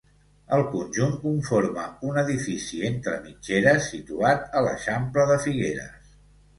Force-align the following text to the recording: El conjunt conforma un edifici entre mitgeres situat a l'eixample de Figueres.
El 0.55 0.63
conjunt 0.69 1.13
conforma 1.25 1.83
un 2.09 2.17
edifici 2.23 2.81
entre 2.89 3.15
mitgeres 3.29 3.93
situat 3.95 4.53
a 4.63 4.67
l'eixample 4.69 5.31
de 5.35 5.41
Figueres. 5.49 6.15